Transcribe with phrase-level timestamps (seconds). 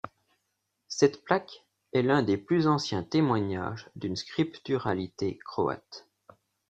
[0.87, 1.63] Cette plaque
[1.93, 6.07] est l'un des plus anciens témoignages d'une scripturalité croate.